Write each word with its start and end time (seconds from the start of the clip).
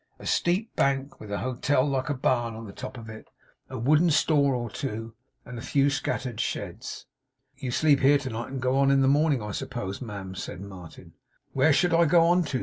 A 0.17 0.25
steep 0.25 0.75
bank 0.75 1.19
with 1.19 1.31
an 1.31 1.41
hotel 1.41 1.85
like 1.87 2.09
a 2.09 2.15
barn 2.15 2.55
on 2.55 2.65
the 2.65 2.73
top 2.73 2.97
of 2.97 3.07
it; 3.07 3.27
a 3.69 3.77
wooden 3.77 4.09
store 4.09 4.55
or 4.55 4.67
two; 4.67 5.13
and 5.45 5.59
a 5.59 5.61
few 5.61 5.91
scattered 5.91 6.39
sheds. 6.39 7.05
'You 7.57 7.69
sleep 7.69 7.99
here 7.99 8.17
to 8.17 8.31
night, 8.31 8.49
and 8.49 8.59
go 8.59 8.77
on 8.79 8.89
in 8.89 9.01
the 9.01 9.07
morning, 9.07 9.43
I 9.43 9.51
suppose, 9.51 10.01
ma'am?' 10.01 10.33
said 10.33 10.59
Martin. 10.59 11.13
'Where 11.53 11.71
should 11.71 11.93
I 11.93 12.05
go 12.05 12.23
on 12.25 12.41
to? 12.45 12.59